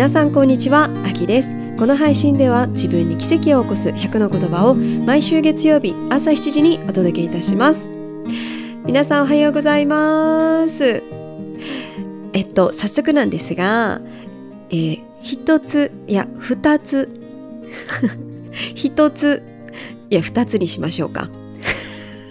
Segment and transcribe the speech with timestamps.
[0.00, 1.50] 皆さんこんにちはあきです。
[1.76, 7.86] この配信では自分に奇跡を起こす100の言葉を毎週月曜日朝7時にお届けいたします。
[8.86, 11.02] 皆さんおはようございます。
[12.32, 14.00] えっと早速なんですが、
[14.70, 17.10] えー、一ついや二つ
[18.74, 19.42] 一つ
[20.08, 21.28] いや二つにしましょうか。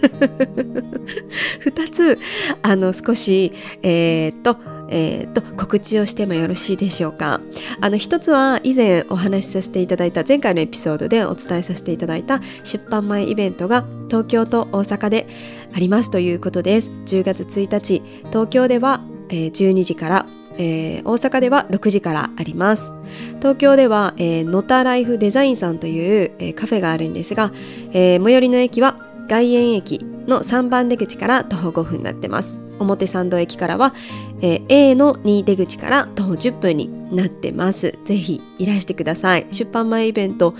[0.00, 2.18] 2つ
[2.62, 3.52] あの少し
[3.84, 4.56] えー、っと
[4.90, 7.40] えーと、告知をしてもよろしいでしょうか。
[7.80, 15.26] あの一つは以前お話しさせていただいた前回のエピソードでお伝えさせていただいた出版前イベントが東京と大阪で
[15.74, 16.90] ありますということです。
[17.06, 20.26] 10月1日東京では、えー、12時から
[20.58, 22.92] えー、大阪では6時からあります。
[23.38, 27.52] 東京では、えー、ノタライフデザインさんという、えー、カフェがあるんですが、
[27.92, 28.96] えー、最寄りの駅は
[29.28, 32.58] 外苑駅の3番出口から徒歩5分になってます。
[32.80, 33.94] 表参道駅からは、
[34.40, 37.98] えー、A の2出口から徒歩10分になってます。
[38.04, 39.46] ぜひいらしてください。
[39.50, 40.54] 出版前イベント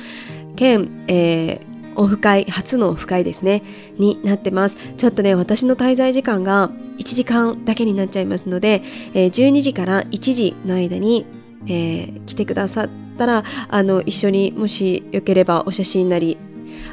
[0.56, 3.62] 兼、えー、オフ会初のオフ会ですね。
[3.98, 4.76] になってます。
[4.96, 8.82] ちょっとね私の滞在時間が1時間だけになっちゃいますので、
[9.14, 11.26] えー、12時から1時の間に、
[11.66, 16.38] えー、来てくださったらあの一緒にもしよければお写真なり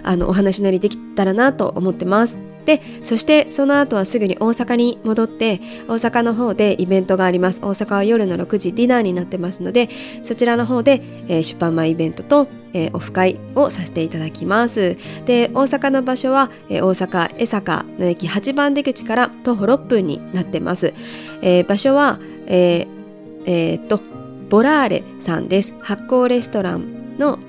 [0.03, 2.46] あのお話なりできたらなと思ってます。
[2.67, 7.61] でそしてその後はすぐに大阪に戻って大阪の方でイベントがあります。
[7.61, 9.89] 大阪は夜の6時ディナーになってますので
[10.21, 14.97] そちらの方で、えー、出版前イベントと、えー、オフ会をさせていただきます。
[15.25, 20.93] で大阪の場所は、えー、大阪江坂の駅8番出口から徒歩6分になってます、
[21.41, 22.85] え場所はえ
[23.45, 24.01] えっと
[24.49, 25.73] ボラーレさんです。
[25.79, 27.39] 発酵レストランの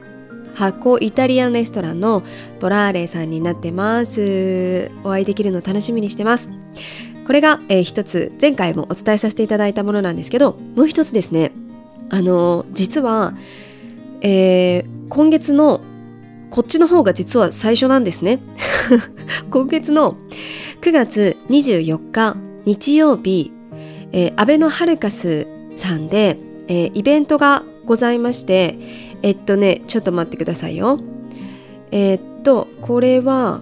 [0.59, 2.25] 発酵イタリアンレストランの
[2.59, 4.91] ボラーレさんになってます。
[5.05, 6.51] お会いできるの楽しみにしてます。
[7.25, 11.53] これが、えー、一つ前回もお伝えさせていただいたものなんですけどもう一つですね。
[12.11, 13.35] あの、実は、
[14.21, 15.81] えー、今月の
[16.51, 18.41] こっちの方が実は最初なんですね。
[19.51, 20.17] 今月の
[20.81, 23.53] 9月24日日曜日、
[24.11, 25.47] えー、アベノハルカス
[25.77, 26.37] さんで、
[26.67, 28.79] えー、イベントがございまして
[29.23, 31.01] えっとねちょっと待ってくださいよ。
[31.91, 33.61] え、っとこれは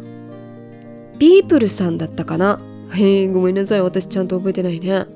[1.19, 2.61] ビープルさんだったかな？
[2.95, 3.83] へえごめんなさい。
[3.83, 5.07] 私ちゃんと覚えてないね。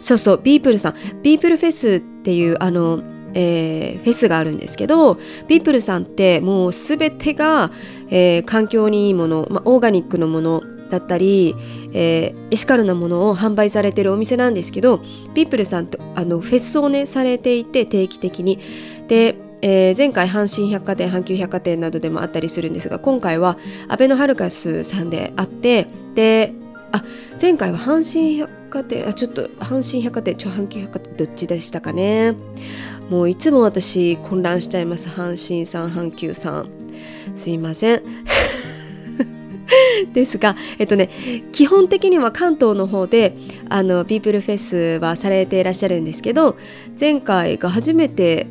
[0.00, 0.94] そうそうビープルさん。
[1.22, 3.02] ビープルフェスっていうあの
[3.38, 7.70] えー、フェスがあるんですけどビープルさんってもう全てが、
[8.08, 11.54] えー、環境にいいもの、まあ、オーガニックのものだったり、
[11.92, 15.00] えー、エシカルなものを販売されてるお店なんですけど
[15.34, 18.58] ビープルさんってあのフェスをねされていて定期的に。
[19.06, 23.58] でえー、前回阪神百貨店阪急百貨店などでもあったりするんですが今回は
[23.88, 26.52] アベノハルカスさんであってで
[26.92, 27.02] あ
[27.40, 32.34] 前回は阪神百貨店あちょっと阪神百貨店ちょ阪急百貨店どっちでしたかね。
[33.10, 35.08] もういつも私混乱しちゃいます。
[35.08, 36.68] 阪神さん阪急さん。
[37.36, 38.02] すいません。
[40.12, 41.10] ですが、えっとね、
[41.52, 43.36] 基本的には関東の方で
[43.68, 46.56] あのビープルフェスはされていらっしゃるんですけど
[46.98, 48.46] 前回が初めて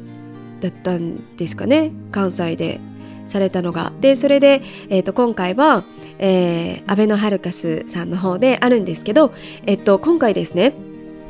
[0.59, 1.91] だったんですかね。
[2.11, 2.79] 関西で
[3.25, 3.91] されたのが。
[4.01, 5.83] でそれで、えーと、今回は、
[6.19, 9.33] えー、アベノハルカスさんの方であるんですけど、
[9.65, 10.73] えっと、今回ですね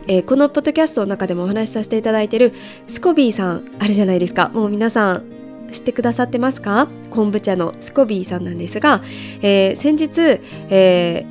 [0.07, 2.53] えー、このポッドキャストの中でもお話しさせていただいてる
[2.85, 4.49] スコビーさんあるじゃないですか。
[4.49, 5.23] もう皆さん
[5.71, 6.87] 知ってくださってますか？
[7.09, 9.01] 昆布茶のスコビーさんなんですが、
[9.41, 11.25] えー、先日、え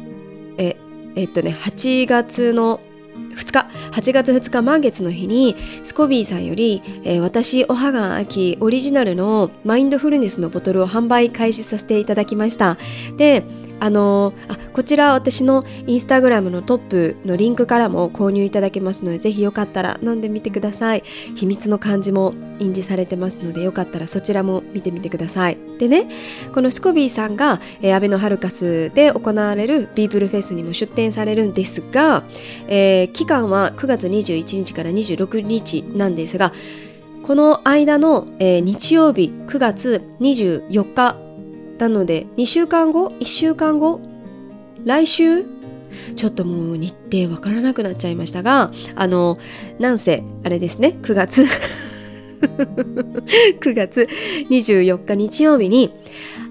[0.56, 0.76] ー、
[1.14, 2.80] えー、っとね8月の
[3.34, 12.78] 2日8月2日満月の日にスコビーさんより、えー、私おはがあきオリジナルのマインドフルネスのボトルを販売開始させていただきました。
[13.16, 13.44] で
[13.80, 21.02] あのあこちら私のインスタグラムのトップのリンクからも購入いただけますのでぜひよかったら飲んでみてください。
[21.34, 25.58] 秘密の漢字も印字されてますのでよかったらそちらも見てみてください。
[25.78, 26.08] でね
[26.54, 32.22] このスコビーさんが、えー、アベノハルカスで行われるビープルフェスにも出展されるんですが、
[32.68, 36.52] えー、期間は9月21日から26日なんですが
[37.22, 41.16] この間の、えー、日曜日9月24日
[41.78, 44.00] なので2週間後1週間後
[44.84, 45.44] 来週
[46.16, 49.38] ちょっともう日程わからなくなっちゃいましたがあの
[49.78, 51.46] なんせあれですね9月
[53.60, 54.08] 9月
[54.50, 55.92] 24日日曜日に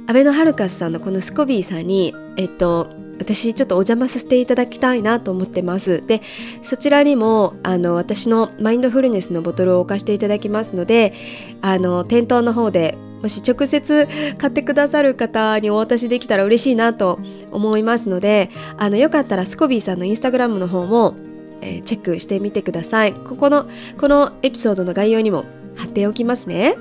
[0.08, 6.04] アベノハルカスさんのこのスコビーさんにえっと私ちょっとお邪魔させていただきたいなと思ってます。
[6.06, 6.22] で
[6.62, 11.14] そちらにもあの私のマインドフルネスのボトルを置かせていただきますので
[11.62, 17.20] あの店頭の方でもし直接買ってくださる方にお渡しできたら嬉しいなと
[17.52, 21.16] 思いますのであのよかったらスコビーさんのインスタグラムの方も
[21.64, 23.14] えー、チェックしてみてください。
[23.14, 23.68] ここの
[23.98, 26.76] このエピソードの概要にも貼っておきますね。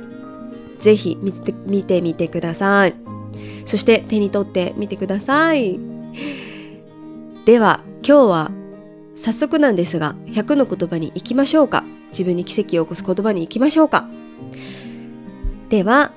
[0.81, 2.95] ぜひ見て見てみてください。
[3.65, 5.79] そして手に取ってみてください。
[7.47, 8.51] では今日は
[9.15, 11.85] 早速なんですが100の言葉に行きましょうか。
[12.09, 14.09] 自分に奇跡を起こす言葉に行きましょうか。
[15.69, 16.13] では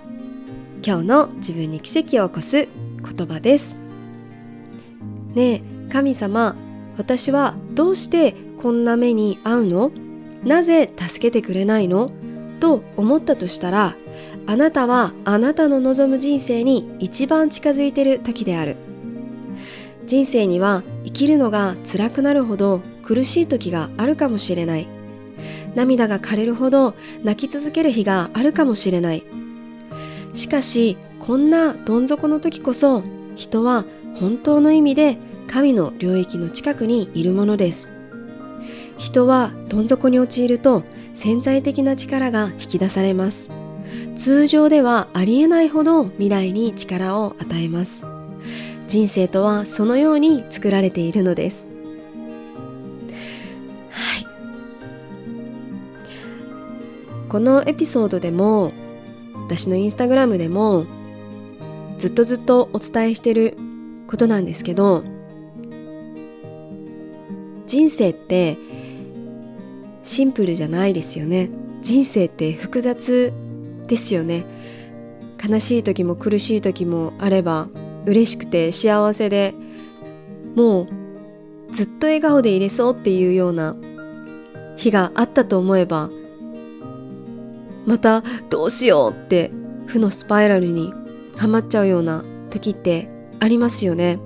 [0.84, 2.68] 今日の自分に奇跡を起こす
[3.18, 3.78] 言葉です。
[5.34, 5.62] ねえ
[5.92, 6.56] 神様
[6.98, 9.92] 私はどうしてこんな目に遭うの？
[10.44, 12.12] なぜ助けてくれないの？
[12.60, 13.96] と思ったとしたら
[14.48, 18.78] あなたはあなたの望む人生に一番近づいてる時である。
[20.06, 24.88] 人生には生きるのが辛くなるほど苦しい時があるかもしれない。
[25.74, 26.94] 涙が枯れるほど
[27.24, 29.24] 泣き続ける日があるかもしれない。
[30.36, 33.02] しかしこんなどん底の時こそ
[33.36, 33.86] 人は
[34.20, 35.18] 本当の意味で
[35.48, 37.90] 神の領域の近くにいるものです。
[38.98, 40.84] 人はどん底に陥ると
[41.14, 43.50] 潜在的な力が引き出されます。
[44.16, 48.06] 通常ではありえないほど未来に力を与えます。
[48.88, 51.68] 人生とはそのように作られているのです。
[53.90, 54.26] はい。
[57.30, 58.72] このエピソードでも
[59.46, 60.86] 私のインスタグラムでも
[61.98, 63.58] ずっとずっとお伝えしてる
[64.08, 65.04] ことなんですけど
[67.68, 68.58] 人生って
[70.04, 71.50] シンプルじゃないですよね。
[71.82, 73.34] 人生って複雑
[73.88, 74.46] ですよね。
[75.44, 77.68] 悲しい時も苦しい時もあれば
[78.06, 79.54] 嬉しくて幸せで
[80.56, 83.76] もうずっと笑顔でいれそうっていうような
[84.78, 86.10] 日があったと思えば
[87.86, 89.52] またどうしようって
[89.86, 90.94] 負のスパイラルに
[91.38, 93.10] はまっちゃうような時って
[93.40, 94.20] ありますよね。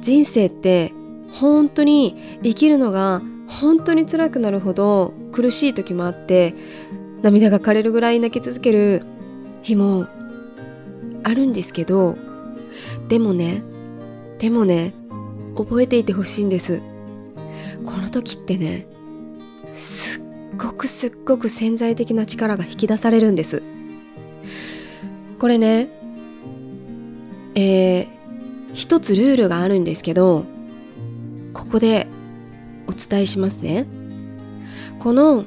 [0.00, 0.92] 人生って
[1.32, 6.54] 本当に生きるのが本当に辛くなるほど苦しい時もあって
[7.22, 9.02] 涙が枯れるぐらい泣き続ける
[9.62, 10.06] 日も
[11.22, 12.18] あるんですけど
[13.08, 13.62] でもね
[14.38, 14.92] でもね
[15.56, 16.82] 覚えていてほしいんです。
[17.86, 18.86] この時ってね
[19.72, 20.23] すっ
[20.56, 23.62] ごくすっごく潜在的な力が引き出されるんです。
[25.38, 25.88] これね
[27.54, 28.08] えー、
[28.72, 30.44] 一つルールがあるんですけど
[31.52, 32.08] ここで
[32.88, 33.86] お伝えしますね。
[34.98, 35.44] この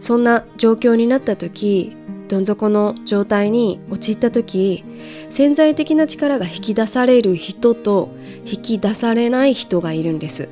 [0.00, 1.96] そんな状況になった時
[2.28, 4.84] どん底の状態に陥った時
[5.30, 8.10] 潜在的な力が引き出される人と
[8.44, 10.48] 引き出されない人がいるんです。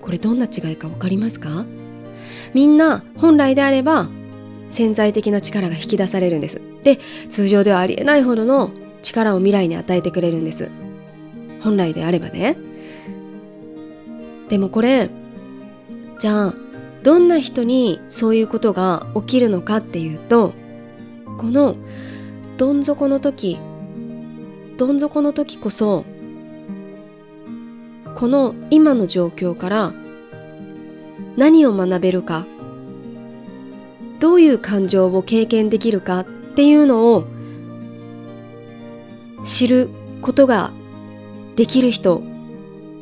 [0.00, 1.66] これどんな違いか分かりますか？
[2.54, 4.08] みんな本来であれば
[4.70, 6.60] 潜在的な力が引き出されるんです。
[6.82, 6.98] で
[7.28, 8.70] 通常ではありえないほどの
[9.02, 10.70] 力を未来に与えてくれるんです。
[11.60, 12.56] 本来であればね。
[14.48, 15.10] でもこれ
[16.18, 16.54] じゃあ
[17.02, 20.54] どんな人にそういうことが起きるのかっていうと
[21.38, 21.76] この
[22.56, 23.58] どん底の時
[24.76, 26.04] どん底の時こそ
[28.14, 29.92] この今の状況から
[31.36, 32.46] 何を学べるか
[34.20, 37.24] どういう感情を経験できるかっていうのを
[39.44, 39.90] 知る
[40.22, 40.70] ことが
[41.54, 42.22] できる人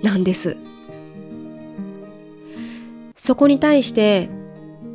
[0.03, 0.57] なんです。
[3.17, 4.29] そこに対して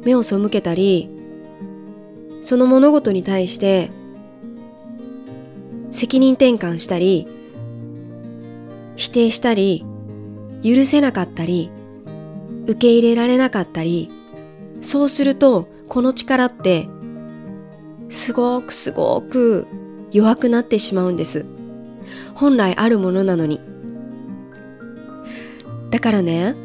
[0.05, 1.09] 目を背けたり
[2.41, 3.89] その物事に対して
[5.89, 7.27] 責任転換したり
[8.95, 9.83] 否定したり
[10.63, 11.71] 許せなかったり
[12.69, 14.11] 受け入れられなかったり
[14.81, 16.87] そうするとこの力って
[18.09, 19.67] すごくすごく
[20.11, 21.45] 弱くなってしまうんです。
[22.33, 23.59] 本来あるものなのに。
[25.89, 26.55] だからね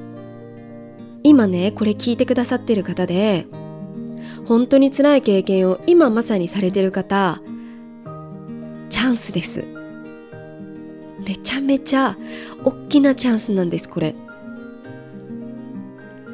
[1.23, 3.47] 今ねこれ聞いてくださってる方で
[4.47, 7.41] 本当に辛い経験を今まさにされてる方
[8.91, 9.65] チャンスです。
[11.27, 12.19] めちゃめちゃ
[12.63, 14.15] 大きなチャンスなんですこれ。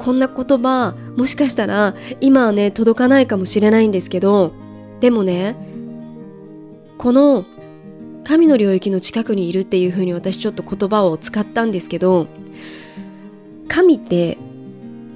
[0.01, 4.51] こんな言葉もしかしたら今はね届かないかもしれないんですけど
[4.99, 5.55] でもね
[6.97, 7.45] この
[8.23, 12.25] 神の領域の近くにいるっていうふうに私ちょっと言葉を使ったんですけど
[13.67, 14.39] 神って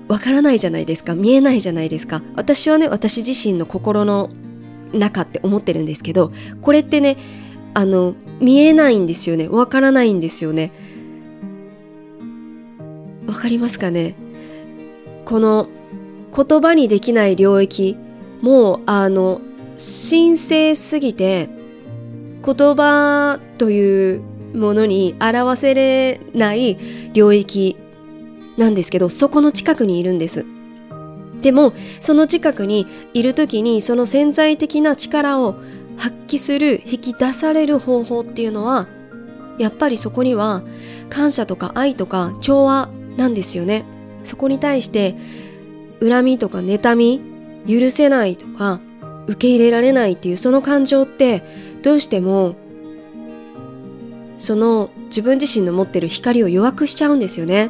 [0.07, 2.21] わからないじゃないですか見えないじゃないですか。
[2.35, 4.29] 私はね私自身の心の
[4.93, 7.17] 中って思ってるんですけどこれってね
[7.73, 9.47] あの見えないんですよね。
[9.47, 10.71] わからないんですよね。
[13.25, 14.15] わかりますかね？
[15.25, 15.67] この
[16.35, 17.97] 言葉にできない領域
[18.41, 19.41] もうあの
[19.75, 21.49] 神聖すぎて
[22.45, 24.21] 言葉という
[24.53, 26.77] ものに表せれない
[27.13, 27.77] 領域
[28.57, 30.45] なんですけどそこの近くにいるんです。
[31.41, 35.55] でもその近くにいる時にその潜在的な力を
[35.97, 38.87] 発揮する引き出される方法っていうのは
[39.59, 40.63] やっぱりそこには
[41.09, 43.85] 感謝とか愛とか調和なんですよね。
[44.25, 45.15] そこに対して
[46.01, 47.21] 恨みとか妬み
[47.67, 48.79] 許せないとか
[49.27, 51.43] 受け入れられないっていうその感情って
[51.81, 52.55] どうしても
[54.37, 57.69] その自分自身の持ってる光を弱くしちゃうんですよね。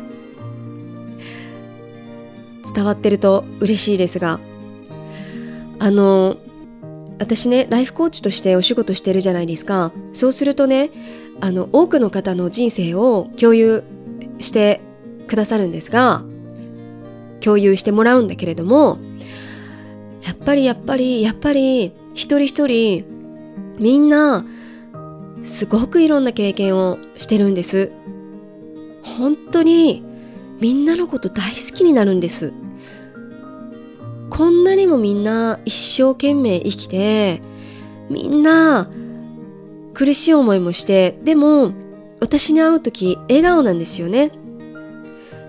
[2.74, 4.40] 伝わってると嬉しいですが
[5.80, 6.38] あの
[7.20, 9.94] 私ねライフコーチとしてお仕事してるじゃないですか。
[10.12, 10.90] そうするとね
[11.40, 13.84] あの多くの方の人生を共有
[14.40, 14.82] して
[15.28, 16.24] くださるんですが
[17.46, 18.98] 共有してもらうんだけれども
[20.24, 23.06] やっぱりやっぱりやっぱり一人一人
[23.80, 24.44] みんな
[25.44, 27.92] すごくいろんな経験をしてるんです。
[29.04, 30.04] 本当に
[30.60, 32.52] みんなのこと大好きになるんです。
[34.32, 37.42] こんなにもみんな一生懸命生きて
[38.10, 38.90] みんな
[39.94, 41.74] 苦しい思いもしてでも
[42.20, 44.32] 私に会う時笑顔なんですよね。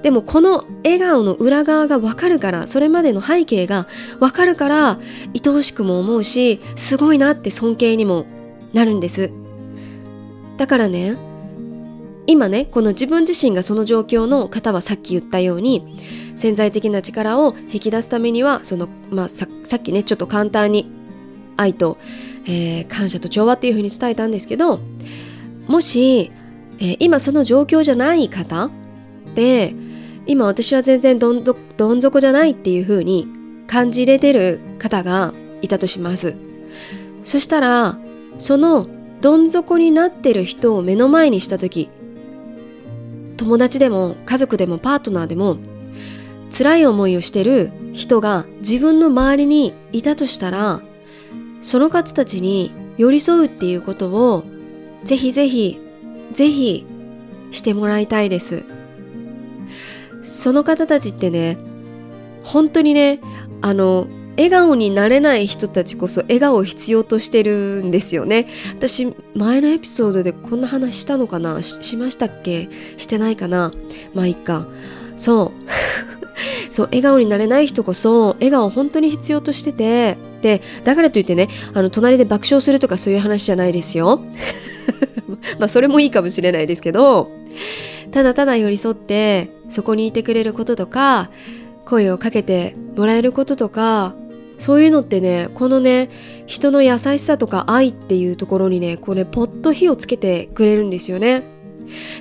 [0.07, 3.89] でもこの笑顔の裏側がわかるからそれまでの背景が
[4.21, 5.01] わかるから
[5.35, 8.25] 愛おしくも思うしすごいなって尊敬にも
[8.73, 9.33] なるんです。
[10.59, 11.17] だからね
[12.29, 15.99] 今ねこの自分自身がその状況の方はさっき言ったように
[16.37, 20.89] 潜在的な力を引き出すためにはその、まあ、さっきねちょっと簡単に
[21.57, 21.99] 愛と、
[22.45, 24.79] えー、感謝と調和っていうふうに伝えたんですけど
[25.67, 26.31] もし、
[26.79, 28.71] えー、今その状況じゃない方
[29.35, 29.75] で
[30.26, 33.28] 今私は全然どんどどん底じゃないっていうふうに
[33.66, 36.37] 感じれてる方がいたとします。
[37.23, 37.99] そしたら
[38.38, 38.88] その
[39.21, 41.88] どん底になってる人を目の前にした時
[43.37, 45.56] 友達でも家族でもパートナーでも
[46.56, 50.80] 辛い思いをしてる人が自分の周りにいたとしたら
[51.62, 54.45] その方たちに寄り添うっていうことを
[55.04, 55.80] ぜひぜひ
[56.33, 56.87] ぜひ
[57.50, 58.64] してもらいたいです。
[60.26, 61.56] その方たちってね
[62.42, 63.21] 本当にね
[63.62, 64.06] あの
[64.37, 68.49] 笑顔になれない人たちこそ笑顔を必要としてるんですよね。
[68.76, 71.62] 私前のエピソードでこんな話したのかな？
[71.62, 72.68] しましたっけ？
[72.99, 73.73] してないかな？
[74.12, 74.68] まあいいか。
[75.16, 75.71] そう。
[76.71, 80.18] そう笑顔になれない人こそ笑顔を本当に必要としてて。
[80.42, 84.21] でだからといってねあの隣で爆笑するとかそういう話じゃないですよ。
[85.59, 87.30] まあそれもいいかもしれないですけど
[88.17, 91.29] ただただ寄り添ってそこにいてくれることとか
[91.85, 94.15] 声をかけてもらえることとか
[94.57, 96.09] そういうのってねこのね
[96.47, 101.43] 人の優しさとか愛っていうところにねこれポッと火をつけてくれるんですよね。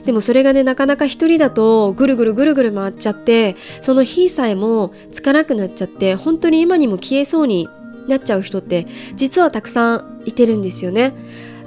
[0.03, 7.69] でもそれがねなかなか一人だとぐるぐるぐるぐる回っちゃってその火さえもつかなくなっちゃって本当に今にも消えそうに
[8.09, 8.85] なっちゃう人って
[9.15, 11.13] 実はたくさんいてるんですよね。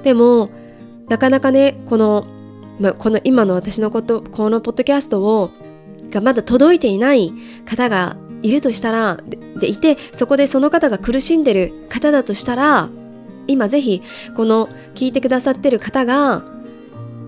[0.02, 0.50] でも
[1.08, 2.26] なかなかねこの、
[2.78, 5.50] まあこの今の私のことこのポッドキャストを
[6.10, 7.32] がまだ届いていない
[7.64, 9.18] 方がいるとしたら
[9.58, 12.88] でいてそこでその方が苦しんでる方だとしたら
[13.46, 14.02] 今ぜひ
[14.36, 16.44] この聞いてくださってる方が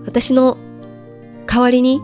[0.05, 0.57] 私の
[1.45, 2.01] 代わりに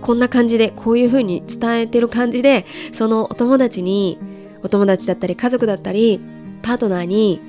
[0.00, 4.18] こんな感じでこういう風に伝えてる感じでそのお友達に
[4.62, 6.20] お友達だったり家族だったり
[6.62, 7.40] パートナーに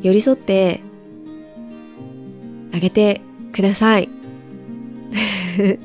[0.00, 0.80] 寄り添って
[2.72, 3.20] あげて
[3.52, 4.13] ください。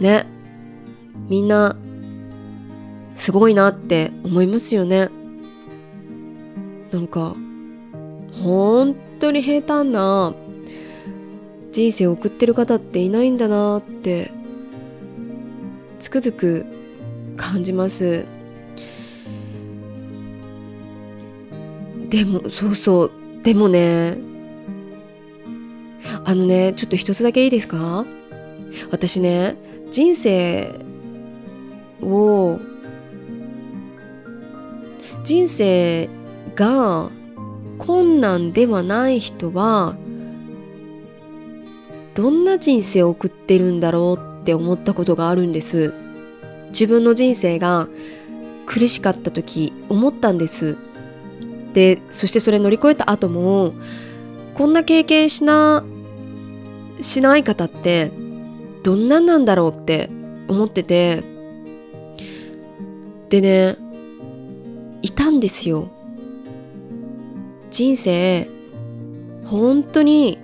[0.00, 0.26] ね。
[1.28, 1.76] みんな
[3.14, 5.08] すごいなって思いますよね。
[6.90, 7.34] なんか
[8.42, 10.34] 本当に平坦な
[11.70, 14.30] 人生を送ってる方っていないんだなって
[15.98, 16.66] つくづく
[17.36, 18.26] 感じます。
[22.10, 23.10] でもそうそう。
[23.42, 24.18] でもね
[26.24, 28.04] あのねちょっと一つだけいいですか？
[28.90, 29.56] 私ね
[29.90, 30.74] 人生
[32.02, 32.58] を
[35.24, 36.08] 人生
[36.54, 37.10] が
[37.78, 39.96] 困難ではない人は
[42.14, 45.92] どんな人生を送ってるんだろうって思ったことがあるんです。
[46.68, 47.88] 自分の人生が
[48.66, 50.76] 苦しかった時思ったんです。
[51.74, 53.74] でそしてそれ乗り越えた後も
[54.54, 55.84] こんな経験しな
[57.02, 58.10] しない方って
[58.82, 60.10] どんなんなんだろうって
[60.48, 61.24] 思ってて。
[63.28, 63.76] でね
[65.00, 65.88] いたんですよ。
[67.70, 68.46] 人生
[69.46, 70.38] 本当に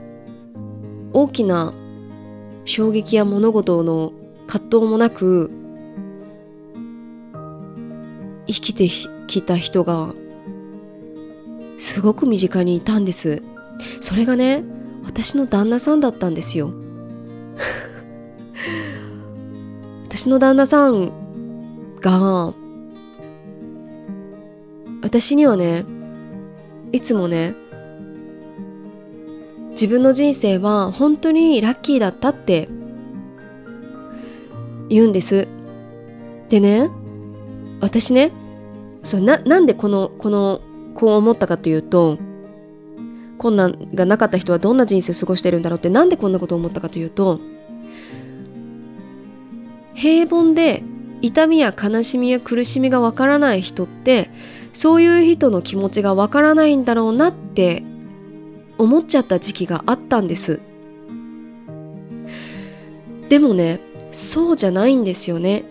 [1.12, 1.74] 大きな
[2.64, 4.12] 衝撃や物事の
[4.46, 5.50] 葛藤もなく
[8.46, 8.88] 生きて
[9.26, 10.14] きた人が
[11.76, 13.42] すごく身近にいたんです。
[14.00, 14.64] それがね
[15.08, 16.70] 私の旦那さんだったんですよ。
[20.06, 21.10] 私の旦那さん
[22.00, 22.52] が
[25.02, 25.84] 私にはね
[26.92, 27.54] いつもね
[29.70, 32.68] 自分の人生は本当にラッキーだったって
[34.88, 35.48] 言うんです。
[36.50, 36.90] でね
[37.80, 38.30] 私ね
[39.02, 40.60] そうななんでこのこの
[40.94, 42.18] こう思ったかというと
[43.38, 47.40] 困難がなかった人はどんな人生を過ごしてるんだろうってなんでこんなことを思ったかというと
[49.94, 50.82] 平凡で
[51.22, 54.30] 痛みや悲しみや苦しみがわからない人って
[54.72, 57.82] そういう人の気持ちがわからないんだろうなって
[58.76, 60.60] 思っちゃった時期があったんです。
[63.28, 63.80] でもね
[64.12, 65.64] そうじゃないんですよね。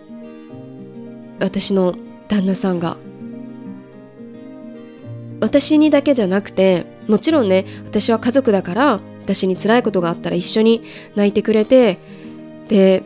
[1.40, 1.96] 私の
[2.28, 2.98] 旦那さんが。
[5.40, 10.84] 私にだけじゃなくてもちろんね私は家族だから私に辛いことがあったら一緒に
[11.16, 11.98] 泣いてくれて
[12.68, 13.04] で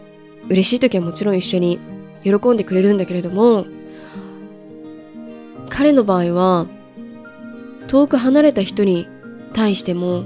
[0.50, 1.80] 嬉しい時はもちろん一緒に
[2.24, 3.66] 喜んでくれるんだけれども
[5.70, 6.68] 彼の場合は
[7.88, 9.08] 遠く離れた人に
[9.54, 10.26] 対しても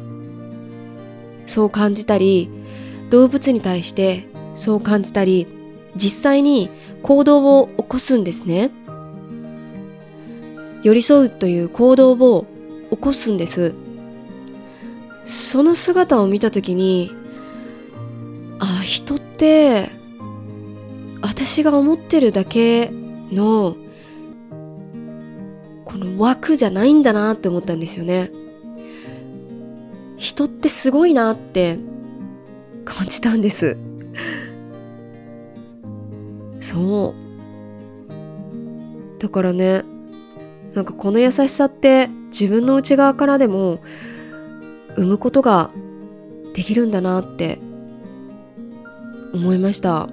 [1.45, 2.49] そう感じたり
[3.09, 5.47] 動物に対してそう感じたり
[5.95, 6.69] 実際に
[7.03, 8.71] 行動を起こすんですね。
[10.83, 12.45] 寄り添うという行動を
[12.95, 13.73] 起こすんです。
[15.23, 17.11] その姿を見た時に
[18.59, 19.89] あ人って
[21.21, 22.91] 私が思ってるだけ
[23.31, 23.75] の
[25.83, 28.31] この枠じゃないんだなって思ったんですよね。
[30.17, 31.79] 人ってすごいなって
[32.85, 33.77] 感じたんです。
[36.61, 37.25] そう。
[39.19, 39.83] だからね
[40.75, 43.79] なんかこの優しさって自分の内側からでも
[44.95, 45.71] 生むことが
[46.53, 47.59] できるんだなって
[49.33, 50.09] 思いました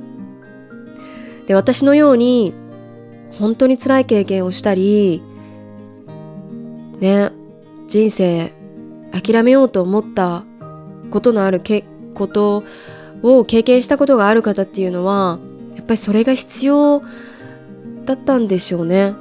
[1.49, 2.55] で私のように
[3.39, 5.21] 本当に辛い経験をしたり
[7.01, 7.33] ね
[7.89, 8.53] 人生
[9.11, 10.45] 諦めようと思った
[11.11, 12.63] ことのあるけこと
[13.23, 15.41] を経験したことがある方っていうのは
[15.75, 17.03] やっぱりそれが必要
[18.05, 19.15] だったんでしょうね。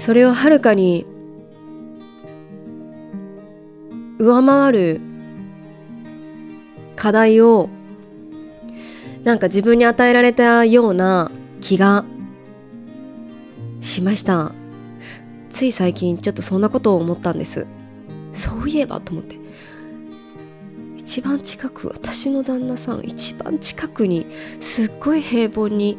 [0.00, 1.04] それをはるかに
[4.18, 5.00] 上回る
[6.96, 7.68] 課題を
[9.24, 12.06] なんか自分に与えられたような気が
[13.82, 14.52] しました。
[15.50, 17.66] つい最近ちょっとそんなことを思ったんです。
[18.32, 19.38] そういえばと思って。
[20.96, 24.26] 一番近く私の旦那さん一番近くに
[24.60, 25.98] すっごい平凡に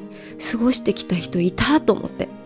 [0.51, 2.40] 過ごしてきた人いたと思って。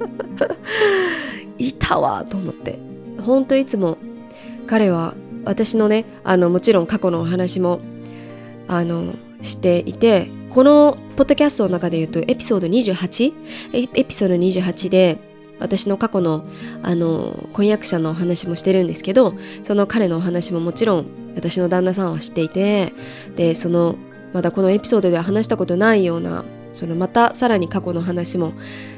[1.58, 2.78] いたわと思って
[3.20, 3.98] 本当いつも
[4.66, 7.80] 彼は私のねあのもちろん過去のお話も
[8.68, 13.32] あのしていてこのポッドキャストの中で言うとエピソード 28?
[13.72, 15.18] エピソード28で
[15.58, 16.42] 私の過去の
[16.82, 22.92] あの婚約者のお話もしてるんですけどその彼のお話ももちろん私の旦那さんは知っていて
[23.36, 23.96] でその
[24.32, 28.52] まだこのエピソードでは話したことないようなそのまたさらに過去の話も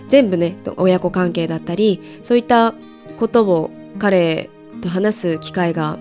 [0.08, 2.74] 全部ね親子関係だったりそういった
[3.18, 4.50] ことを彼
[4.82, 5.98] と話す機会が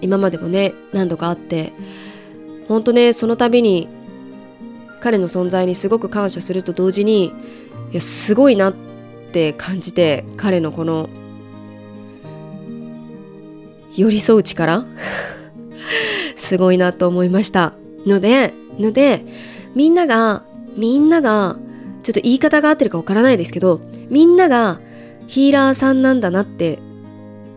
[0.00, 1.72] 今までもね何度かあって
[2.68, 3.88] 本当ねその度に
[5.00, 7.32] 彼の存在にすごく感謝すると同時にい
[7.92, 8.74] やすごいなっ
[9.32, 11.08] て感じて彼のこの
[13.94, 14.84] 寄り添う力
[16.36, 17.72] すごいなと思いました。
[18.06, 19.24] のでので
[19.74, 20.44] みんなが
[20.76, 21.56] みんなが
[22.02, 24.80] ちょっと言い方が合ってるかわからないですけどみんなが
[25.26, 26.78] ヒーラーさんなんだなって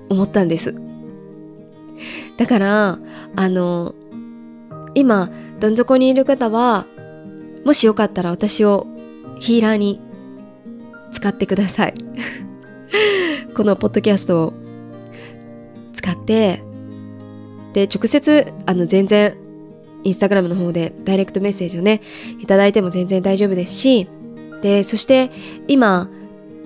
[0.10, 0.76] 思ったんです。
[2.38, 3.00] だから
[3.36, 3.94] あの
[4.96, 5.30] 今
[5.60, 6.86] どん底にいる方は
[7.66, 8.88] もしよかったら私を
[9.40, 10.00] ヒーラーに
[11.12, 11.94] 使ってください。
[13.56, 14.54] このポッドキャストを
[15.94, 16.64] 使って
[17.74, 19.36] で直接あの全然
[20.04, 22.02] インスタグラムの方でダイレクトメッセージをね
[22.40, 24.08] いただいても全然大丈夫ですし
[24.62, 25.32] でそして
[25.68, 26.10] 今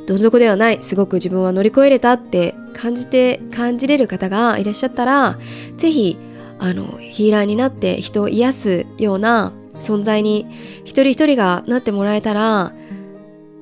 [0.07, 5.39] どん底ではないすごく自分は乗り越えれたって感じて感じれる方がいらっしゃったら
[5.77, 6.17] 是非
[6.59, 10.47] あのヒーラーになって人を癒すような存在に
[10.83, 12.73] 一人一人がなってもらえたら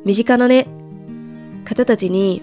[0.05, 0.67] 身近なね
[1.65, 2.41] 方たちに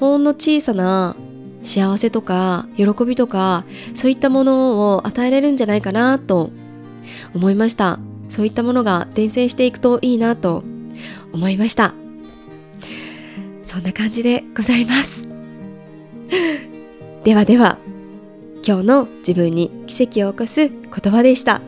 [0.00, 1.16] ほんの小さな
[1.62, 6.50] 幸せとか喜びとかそういったものを与えれるんじゃないかなと
[7.34, 7.98] 思いました。
[8.28, 10.62] そういったものが伝染していくといいなと
[11.32, 11.94] 思いました。
[13.62, 15.28] そんな感じでございます。
[17.24, 17.78] ではでは
[18.66, 21.60] 今日の自分に奇跡を起こす言葉でした。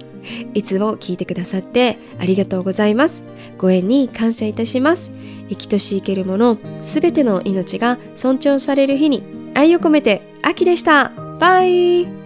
[0.52, 3.22] いつも聞いてくださってありがとうございます。
[3.58, 5.12] ご縁に感謝いたします。
[5.48, 11.12] 生きとし生けるものすべての命が尊重される日に愛を込めて秋でした。
[11.38, 12.19] バイ。